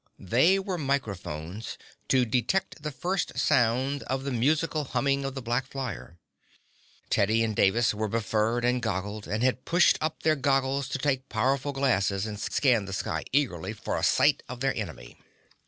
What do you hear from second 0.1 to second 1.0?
They were